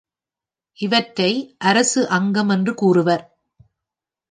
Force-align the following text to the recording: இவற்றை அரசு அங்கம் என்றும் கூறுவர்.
இவற்றை 0.79 1.55
அரசு 1.57 2.09
அங்கம் 2.09 2.49
என்றும் 2.49 2.75
கூறுவர். 2.75 3.23